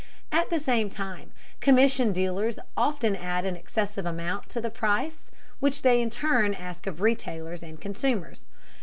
[0.31, 1.29] At the same time,
[1.59, 6.87] commission dealers often add an excessive amount to the price which they in turn ask
[6.87, 8.47] of retailers and consumers.